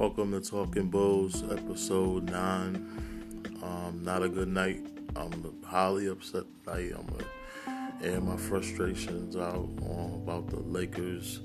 [0.00, 2.74] Welcome to Talking Bulls, episode nine.
[3.62, 4.80] Um, not a good night.
[5.14, 6.92] I'm highly upset tonight.
[6.98, 11.40] I'm gonna air my frustrations out about the Lakers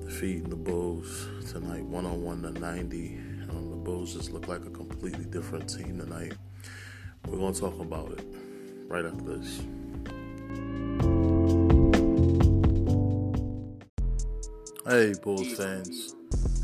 [0.00, 3.18] defeating the Bulls tonight, one on one to 90.
[3.50, 6.34] Um, the Bulls just look like a completely different team tonight.
[7.28, 8.24] We're gonna talk about it
[8.88, 9.60] right after this.
[14.84, 16.16] Hey, Bulls fans.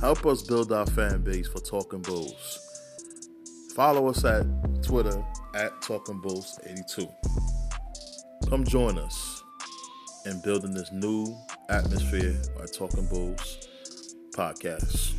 [0.03, 2.59] Help us build our fan base for Talking Bulls.
[3.77, 4.45] Follow us at
[4.83, 7.07] Twitter at Talking Bulls 82.
[8.49, 9.45] Come join us
[10.27, 11.33] in building this new
[11.69, 13.69] atmosphere by Talking Bulls
[14.33, 15.13] podcast.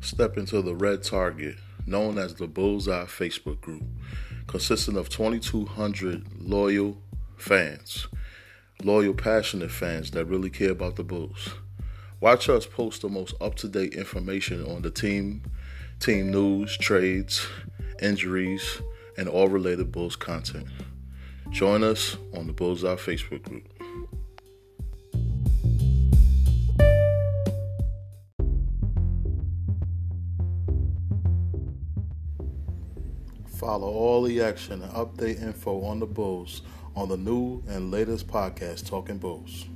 [0.00, 1.56] Step into the red target
[1.88, 3.82] known as the Bullseye Facebook group,
[4.48, 6.98] consisting of 2,200 loyal
[7.36, 8.08] fans,
[8.82, 11.50] loyal, passionate fans that really care about the Bulls.
[12.20, 15.42] Watch us post the most up to date information on the team,
[16.00, 17.46] team news, trades,
[18.02, 18.82] injuries,
[19.16, 20.66] and all related Bulls content.
[21.50, 23.77] Join us on the Bullseye Facebook group.
[33.58, 36.62] Follow all the action and update info on the Bulls
[36.94, 39.66] on the new and latest podcast, Talking Bulls.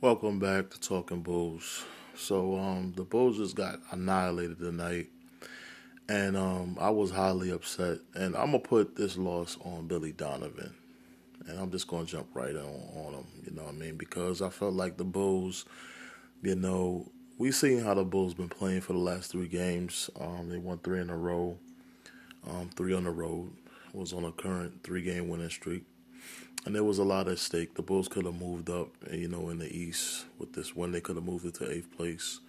[0.00, 1.84] Welcome back to Talking Bulls.
[2.16, 5.06] So, um, the Bulls just got annihilated tonight,
[6.08, 7.98] and um, I was highly upset.
[8.16, 10.74] And I'm gonna put this loss on Billy Donovan,
[11.46, 12.64] and I'm just gonna jump right on,
[12.96, 13.26] on him.
[13.44, 13.94] You know what I mean?
[13.96, 15.64] Because I felt like the Bulls,
[16.42, 20.10] you know, we've seen how the Bulls been playing for the last three games.
[20.20, 21.58] Um, they won three in a row,
[22.48, 23.52] um, three on the road.
[23.92, 25.84] Was on a current three-game winning streak,
[26.66, 27.76] and there was a lot at stake.
[27.76, 30.90] The Bulls could have moved up, you know, in the East with this win.
[30.90, 32.40] They could have moved it to eighth place,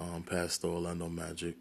[0.00, 1.56] um, past the Orlando Magic.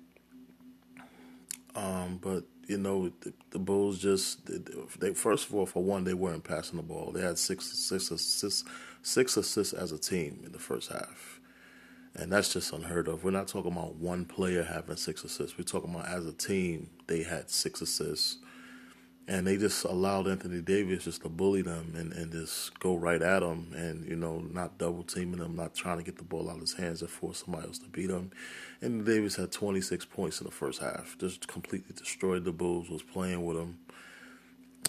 [1.75, 4.49] Um, but you know, the, the Bulls just
[5.01, 7.11] they first of all, for one, they weren't passing the ball.
[7.11, 8.63] They had six, six assists,
[9.01, 11.38] six assists as a team in the first half.
[12.15, 13.23] And that's just unheard of.
[13.23, 15.57] We're not talking about one player having six assists.
[15.57, 18.37] We're talking about as a team, they had six assists.
[19.27, 23.21] And they just allowed Anthony Davis just to bully them and, and just go right
[23.21, 26.49] at him and, you know, not double teaming them, not trying to get the ball
[26.49, 28.31] out of his hands and force somebody else to beat him.
[28.81, 31.15] And Davis had 26 points in the first half.
[31.19, 33.77] Just completely destroyed the Bulls, was playing with them.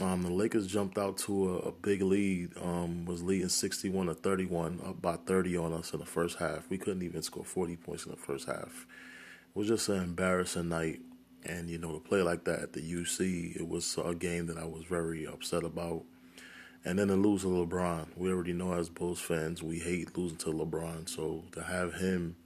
[0.01, 4.15] Um, the Lakers jumped out to a, a big lead, um, was leading 61 to
[4.15, 6.71] 31, up by 30 on us in the first half.
[6.71, 8.87] We couldn't even score 40 points in the first half.
[9.49, 11.01] It was just an embarrassing night.
[11.45, 14.57] And, you know, to play like that at the UC, it was a game that
[14.57, 16.05] I was very upset about.
[16.83, 20.39] And then to lose to LeBron, we already know as Bulls fans, we hate losing
[20.39, 21.11] to LeBron.
[21.11, 22.37] So to have him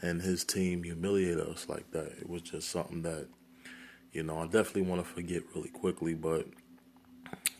[0.00, 3.28] and his team humiliate us like that, it was just something that,
[4.12, 6.14] you know, I definitely want to forget really quickly.
[6.14, 6.46] But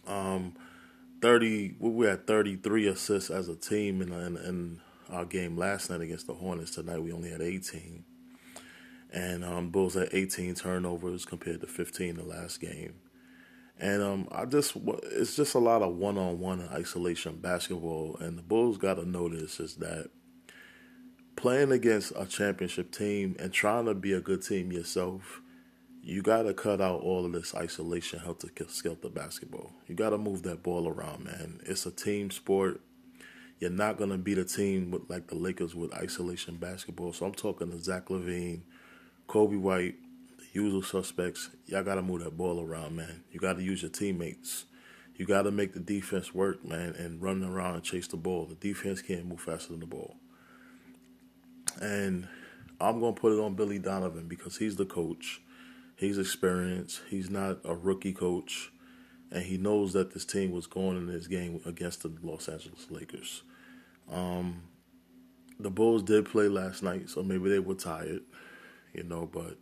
[0.06, 0.54] um,
[1.22, 4.80] thirty, we were at thirty three assists as a team in, in, in,
[5.10, 6.70] our game last night against the Hornets.
[6.70, 8.04] Tonight we only had eighteen,
[9.12, 12.94] and um, Bulls had eighteen turnovers compared to fifteen the last game.
[13.78, 18.38] And um, I just it's just a lot of one on one isolation basketball, and
[18.38, 20.10] the Bulls got to notice is that
[21.34, 25.40] playing against a championship team and trying to be a good team yourself
[26.02, 29.72] you got to cut out all of this isolation, helter skelter basketball.
[29.86, 31.60] You got to move that ball around, man.
[31.64, 32.80] It's a team sport.
[33.58, 37.12] You're not going to beat a team with like the Lakers with isolation basketball.
[37.12, 38.62] So I'm talking to Zach LaVine,
[39.28, 39.96] Coby White,
[40.38, 41.50] the usual suspects.
[41.66, 43.22] Y'all got to move that ball around, man.
[43.30, 44.64] You got to use your teammates.
[45.16, 48.46] You got to make the defense work, man, and run around and chase the ball.
[48.46, 50.16] The defense can't move faster than the ball.
[51.78, 52.26] And
[52.80, 55.42] I'm going to put it on Billy Donovan because he's the coach.
[56.00, 57.02] He's experienced.
[57.10, 58.72] He's not a rookie coach,
[59.30, 62.86] and he knows that this team was going in this game against the Los Angeles
[62.88, 63.42] Lakers.
[64.10, 64.62] Um,
[65.58, 68.22] the Bulls did play last night, so maybe they were tired,
[68.94, 69.28] you know.
[69.30, 69.58] But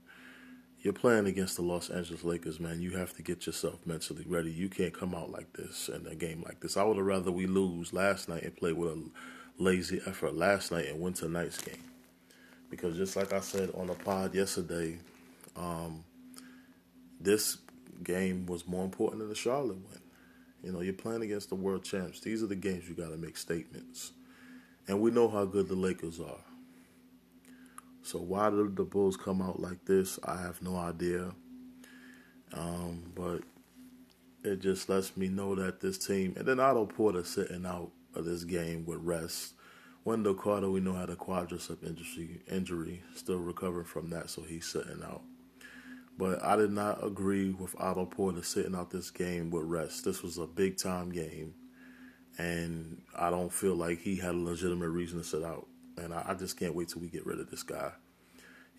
[0.80, 2.80] you're playing against the Los Angeles Lakers, man.
[2.80, 4.52] You have to get yourself mentally ready.
[4.52, 6.76] You can't come out like this in a game like this.
[6.76, 9.10] I would have rather we lose last night and play with a
[9.58, 11.82] lazy effort last night and win tonight's game.
[12.70, 15.00] Because just like I said on the pod yesterday,
[15.56, 16.04] um,
[17.20, 17.58] this
[18.02, 20.00] game was more important than the Charlotte one.
[20.62, 22.20] You know, you're playing against the world champs.
[22.20, 24.12] These are the games you got to make statements.
[24.86, 26.44] And we know how good the Lakers are.
[28.02, 30.18] So why did the Bulls come out like this?
[30.24, 31.32] I have no idea.
[32.52, 33.42] Um, but
[34.42, 38.24] it just lets me know that this team, and then Otto Porter sitting out of
[38.24, 39.54] this game with rest.
[40.04, 44.66] Wendell Carter, we know had a quadricep injury, injury, still recovering from that, so he's
[44.66, 45.22] sitting out.
[46.18, 50.04] But I did not agree with Otto Porter sitting out this game with rest.
[50.04, 51.54] This was a big time game,
[52.36, 55.68] and I don't feel like he had a legitimate reason to sit out.
[55.96, 57.92] And I, I just can't wait till we get rid of this guy.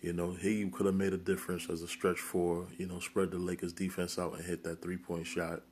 [0.02, 3.30] You know, he could have made a difference as a stretch four, you know, spread
[3.30, 5.62] the Lakers defense out and hit that three point shot.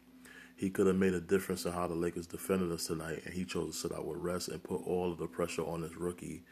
[0.57, 3.45] He could have made a difference in how the Lakers defended us tonight, and he
[3.45, 6.45] chose to sit out with rest and put all of the pressure on his rookie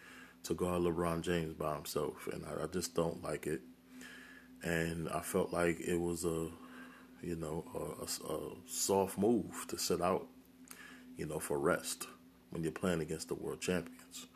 [0.44, 2.28] to guard LeBron James by himself.
[2.32, 3.62] And I, I just don't like it.
[4.62, 6.48] And I felt like it was a,
[7.22, 10.26] you know, a, a, a soft move to sit out,
[11.16, 12.06] you know, for rest
[12.50, 14.26] when you're playing against the world champions.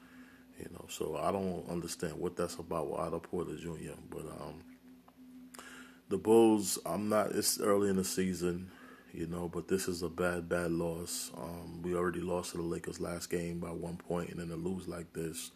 [0.59, 3.95] You know, so I don't understand what that's about with Otto Porter Jr.
[4.11, 4.63] But um,
[6.11, 7.31] the Bulls, I'm not.
[7.31, 8.71] It's early in the season,
[9.13, 11.31] you know, but this is a bad, bad loss.
[11.35, 14.57] Um, we already lost to the Lakers last game by one point, and then to
[14.57, 15.51] lose like this,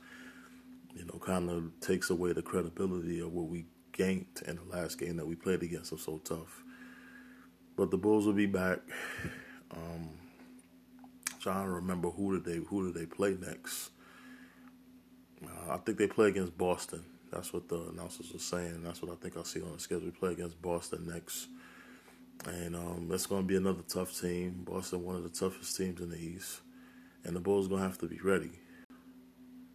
[0.95, 4.99] you know, kind of takes away the credibility of what we gained in the last
[4.99, 6.63] game that we played against them so tough.
[7.77, 8.81] But the Bulls will be back.
[9.71, 10.11] Um,
[11.41, 13.91] trying to remember who did they who did they play next.
[15.45, 17.05] Uh, I think they play against Boston.
[17.33, 18.83] That's what the announcers were saying.
[18.83, 20.05] That's what I think I see on the schedule.
[20.05, 21.49] We play against Boston next.
[22.47, 24.63] And um, that's going to be another tough team.
[24.65, 26.61] Boston, one of the toughest teams in the East.
[27.25, 28.53] And the Bulls going to have to be ready.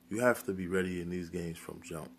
[0.10, 2.10] You have to be ready in these games from jump.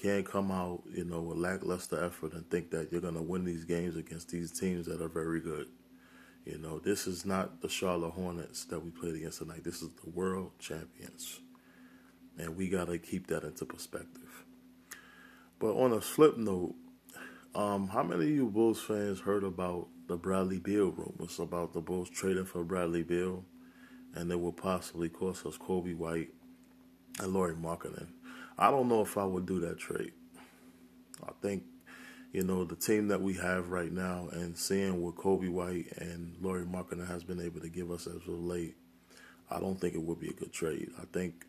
[0.00, 3.44] Can't come out, you know, with lackluster effort and think that you're going to win
[3.44, 5.66] these games against these teams that are very good.
[6.44, 9.64] You know, this is not the Charlotte Hornets that we played against tonight.
[9.64, 11.40] This is the world champions.
[12.38, 14.44] And we got to keep that into perspective.
[15.58, 16.76] But on a flip note,
[17.54, 21.80] um, how many of you Bulls fans heard about the Bradley Beal rumors about the
[21.80, 23.44] Bulls trading for Bradley Beal
[24.14, 26.30] and it will possibly cost us Coby White
[27.20, 28.08] and Lauri Markkanen?
[28.58, 30.12] I don't know if I would do that trade.
[31.22, 31.62] I think,
[32.32, 36.36] you know, the team that we have right now and seeing what Coby White and
[36.40, 38.76] Lauri Markkanen has been able to give us as of late,
[39.50, 40.90] I don't think it would be a good trade.
[41.00, 41.46] I think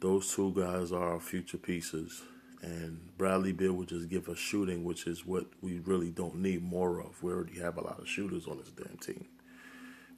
[0.00, 2.22] those two guys are our future pieces.
[2.62, 6.62] And Bradley Beal would just give us shooting, which is what we really don't need
[6.62, 7.22] more of.
[7.22, 9.26] We already have a lot of shooters on this damn team.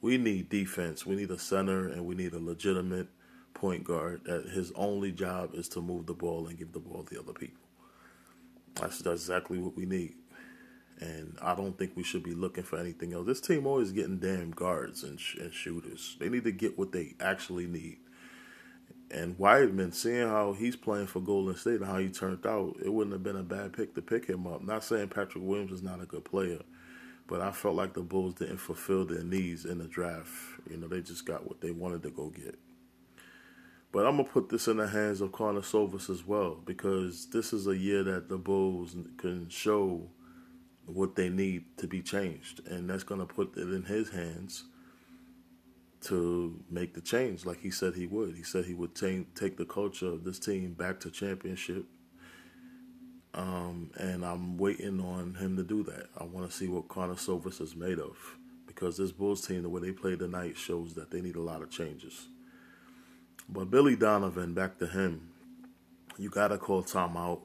[0.01, 1.05] We need defense.
[1.05, 3.07] We need a center, and we need a legitimate
[3.53, 7.03] point guard that his only job is to move the ball and give the ball
[7.03, 7.63] to other people.
[8.75, 10.15] That's, that's exactly what we need.
[10.99, 13.25] And I don't think we should be looking for anything else.
[13.25, 16.15] This team always getting damn guards and, sh- and shooters.
[16.19, 17.97] They need to get what they actually need.
[19.11, 22.91] And Wiseman, seeing how he's playing for Golden State and how he turned out, it
[22.91, 24.63] wouldn't have been a bad pick to pick him up.
[24.63, 26.59] Not saying Patrick Williams is not a good player,
[27.27, 30.31] but I felt like the Bulls didn't fulfill their needs in the draft.
[30.69, 32.57] You know, they just got what they wanted to go get.
[33.93, 37.67] But I'm gonna put this in the hands of Karnisovas as well because this is
[37.67, 40.09] a year that the Bulls can show
[40.87, 44.63] what they need to be changed, and that's gonna put it in his hands
[46.01, 48.35] to make the change like he said he would.
[48.35, 51.85] He said he would t- take the culture of this team back to championship.
[53.35, 56.07] Um, and I'm waiting on him to do that.
[56.17, 58.17] I want to see what Karnisovas is made of
[58.65, 61.61] because this Bulls team, the way they play tonight, shows that they need a lot
[61.61, 62.27] of changes.
[63.49, 65.29] But Billy Donovan, back to him,
[66.17, 67.41] you got to call timeout.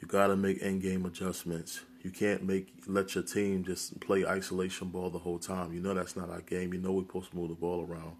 [0.00, 1.82] You got to make end game adjustments.
[2.02, 5.72] You can't make let your team just play isolation ball the whole time.
[5.72, 6.74] You know that's not our game.
[6.74, 8.16] You know we're supposed to move the ball around.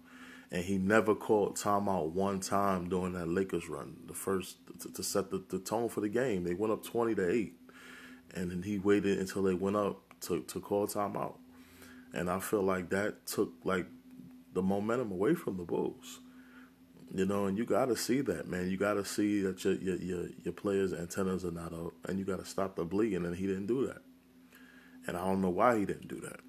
[0.51, 5.03] And he never called timeout one time during that Lakers run, the first to, to
[5.03, 6.43] set the, the, tone for the game.
[6.43, 7.55] They went up twenty to eight,
[8.33, 11.35] and then he waited until they went up to to call timeout.
[12.13, 13.87] And I feel like that took like
[14.53, 16.19] the momentum away from the Bulls.
[17.15, 18.71] You know, and you got to see that, man.
[18.71, 22.17] You got to see that your, your your your players' antennas are not up, and
[22.17, 23.23] you got to stop the bleeding.
[23.23, 24.01] And he didn't do that,
[25.05, 26.39] and I don't know why he didn't do that.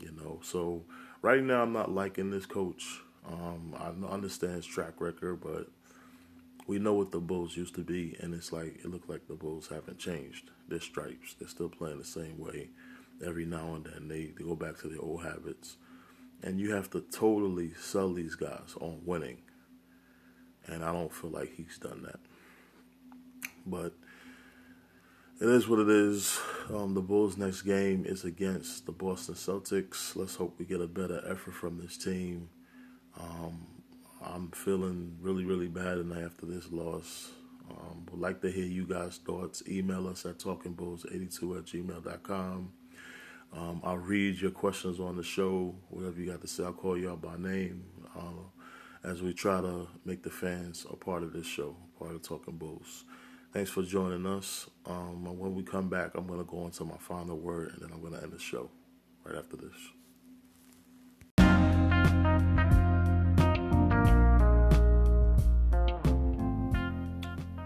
[0.00, 0.84] You know, so
[1.20, 3.00] right now I'm not liking this coach.
[3.30, 5.68] Um, I understand his track record, but
[6.66, 9.34] we know what the Bulls used to be, and it's like it looked like the
[9.34, 10.50] Bulls haven't changed.
[10.68, 12.70] Their stripes, they're still playing the same way.
[13.22, 15.76] Every now and then they, they go back to their old habits,
[16.42, 19.42] and you have to totally sell these guys on winning
[20.70, 22.20] and I don't feel like he's done that.
[23.66, 23.92] But
[25.40, 26.38] it is what it is.
[26.68, 30.14] Um, the Bulls' next game is against the Boston Celtics.
[30.14, 32.48] Let's hope we get a better effort from this team.
[33.18, 33.66] Um,
[34.22, 37.30] I'm feeling really, really bad tonight after this loss.
[37.70, 39.62] Um, would like to hear you guys' thoughts.
[39.68, 42.72] Email us at talkingbulls82 at gmail.com.
[43.52, 46.64] Um, I'll read your questions on the show, whatever you got to say.
[46.64, 47.84] I'll call you out by name
[48.16, 48.59] uh,
[49.02, 52.56] as we try to make the fans a part of this show, part of Talking
[52.56, 53.04] Bulls.
[53.52, 54.68] Thanks for joining us.
[54.86, 57.90] Um, when we come back, I'm going to go into my final word and then
[57.92, 58.70] I'm going to end the show
[59.24, 59.72] right after this.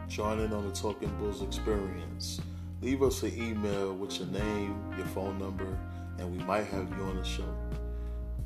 [0.09, 2.41] Joining on the Talking Bulls experience.
[2.81, 5.76] Leave us an email with your name, your phone number,
[6.19, 7.63] and we might have you on the show.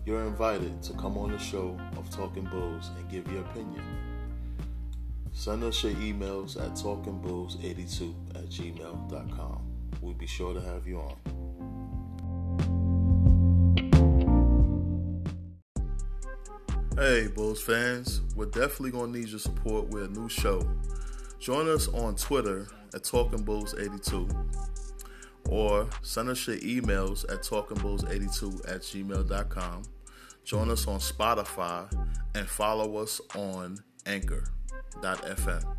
[0.09, 3.85] You're invited to come on the show of Talking Bulls and give your opinion.
[5.33, 9.63] Send us your emails at talkingbulls82 at gmail.com.
[10.01, 11.15] We'll be sure to have you on.
[16.97, 20.67] Hey, Bulls fans, we're definitely going to need your support with a new show.
[21.39, 24.35] Join us on Twitter at TalkingBulls82
[25.51, 29.83] or send us your emails at talkingbulls82 at gmail.com.
[30.49, 31.93] Join us on Spotify
[32.35, 35.77] and follow us on Anchor.fm.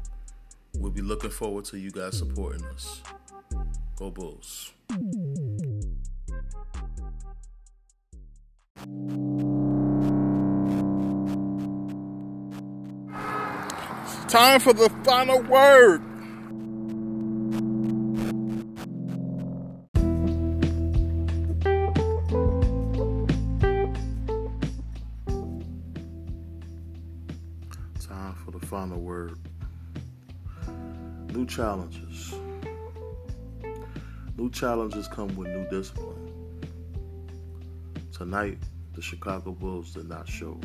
[0.75, 3.01] We'll be looking forward to you guys supporting us.
[3.95, 4.71] Go Bulls.
[14.27, 16.09] Time for the final word.
[31.60, 32.34] Challenges.
[34.38, 36.32] New challenges come with new discipline.
[38.13, 38.58] Tonight,
[38.94, 40.58] the Chicago Bulls did not show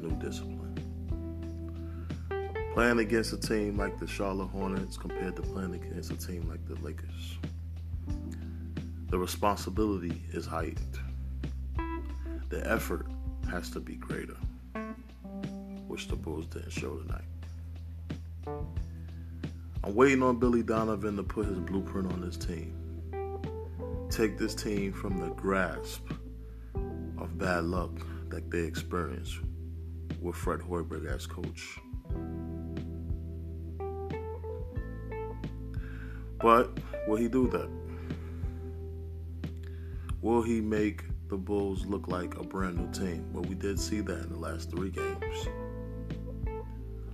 [0.00, 0.78] new discipline.
[2.72, 6.66] Playing against a team like the Charlotte Hornets compared to playing against a team like
[6.66, 7.36] the Lakers.
[9.10, 10.98] The responsibility is heightened.
[12.48, 13.04] The effort
[13.50, 14.38] has to be greater,
[15.86, 18.79] which the Bulls didn't show tonight.
[19.82, 22.76] I'm waiting on Billy Donovan to put his blueprint on this team.
[24.10, 26.06] Take this team from the grasp
[27.18, 27.92] of bad luck
[28.28, 29.38] that they experienced
[30.20, 31.78] with Fred Hoiberg as coach
[36.40, 36.70] But
[37.06, 37.68] will he do that?
[40.22, 43.30] Will he make the Bulls look like a brand new team?
[43.32, 45.48] Well, we did see that in the last three games.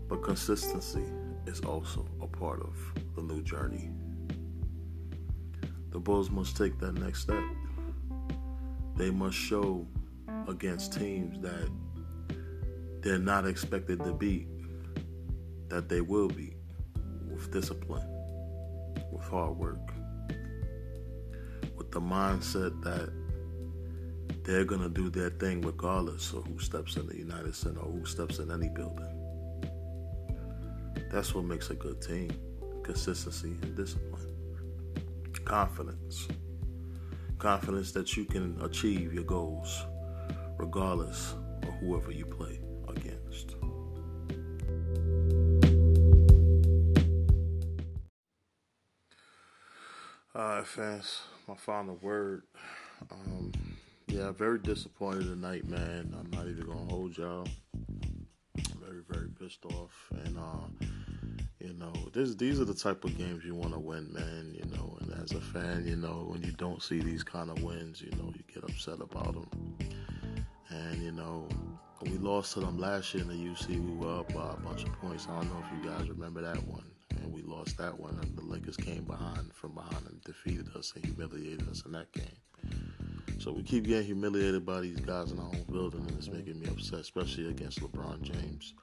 [0.08, 1.04] But consistency
[1.46, 2.76] is also a part of
[3.14, 3.90] the new journey.
[5.90, 7.42] The Bulls must take that next step.
[8.96, 9.86] They must show
[10.48, 11.70] against teams that
[13.00, 14.48] they're not expected to beat,
[15.68, 16.56] that they will beat
[17.30, 18.06] with discipline
[19.12, 19.92] with hard work,
[21.76, 23.10] with the mindset that
[24.44, 27.92] they're going to do their thing regardless of who steps in the United Center or
[27.92, 29.15] who steps in any building.
[31.10, 32.30] That's what makes a good team
[32.82, 34.32] consistency and discipline,
[35.44, 36.28] confidence.
[37.38, 39.84] Confidence that you can achieve your goals
[40.56, 43.56] regardless of whoever you play against.
[50.34, 51.22] All right, fans.
[51.48, 52.42] My final word.
[53.10, 53.52] Um,
[54.06, 56.14] yeah, very disappointed tonight, man.
[56.18, 57.46] I'm not even gonna hold y'all.
[58.80, 60.86] Very, very pissed off, and uh,
[61.66, 64.54] you know, this these are the type of games you want to win, man.
[64.54, 67.62] You know, and as a fan, you know, when you don't see these kind of
[67.62, 69.76] wins, you know, you get upset about them.
[70.68, 71.48] And you know,
[72.02, 73.68] we lost to them last year in the UC.
[73.84, 75.26] We were up by a bunch of points.
[75.28, 76.84] I don't know if you guys remember that one
[77.22, 78.18] and we lost that one.
[78.22, 82.12] And the Lakers came behind from behind and defeated us and humiliated us in that
[82.12, 82.38] game.
[83.38, 86.58] So we keep getting humiliated by these guys in our own building, and it's making
[86.58, 88.74] me upset, especially against LeBron James.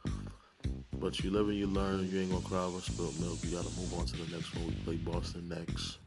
[1.04, 2.10] But you live and you learn.
[2.10, 3.40] You ain't gonna cry over spilled milk.
[3.44, 4.68] You gotta move on to the next one.
[4.68, 5.98] We play Boston next.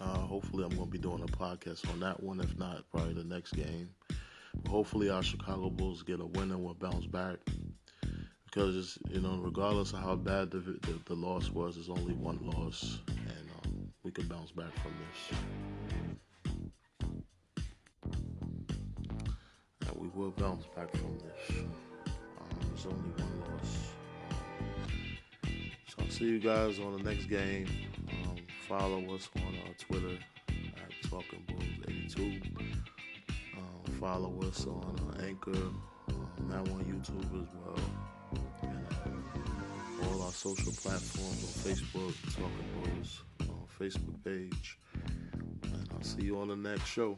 [0.00, 2.38] Uh, hopefully, I'm gonna be doing a podcast on that one.
[2.38, 3.88] If not, probably the next game.
[4.68, 7.38] Hopefully, our Chicago Bulls get a win and we'll bounce back
[8.44, 12.38] because you know, regardless of how bad the, the, the loss was, it's only one
[12.40, 15.40] loss, and um, we can bounce back from this.
[19.80, 21.64] And we will bounce back from this.
[22.84, 23.92] It's only one loss.
[25.86, 27.68] So I'll see you guys on the next game.
[28.24, 28.36] Um,
[28.66, 31.62] follow us on uh, Twitter at Talking Bulls
[32.16, 32.40] 82.
[33.56, 35.52] Um, follow us on uh, Anchor.
[35.52, 37.78] Um, now on YouTube as well
[38.62, 44.78] and all our social platforms on Facebook, Talking Bulls on Facebook page.
[45.62, 47.16] And I'll see you on the next show.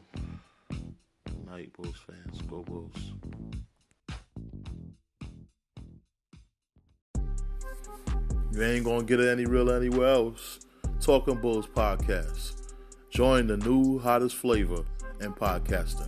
[1.47, 2.39] Night, Bulls fans.
[2.43, 3.13] Go Bulls.
[8.55, 10.61] You ain't gonna get it any real anywhere else.
[11.01, 12.71] Talking Bulls podcast.
[13.09, 14.85] Join the new hottest flavor
[15.19, 16.07] in podcasting.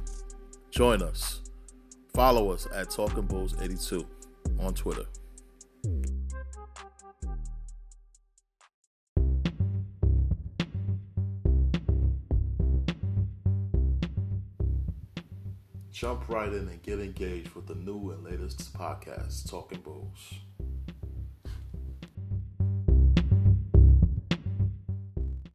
[0.72, 1.42] Join us.
[2.13, 4.08] Follow us at Talking Bulls 82
[4.62, 5.04] on Twitter.
[15.92, 20.47] Jump right in and get engaged with the new and latest podcast, Talking Bulls.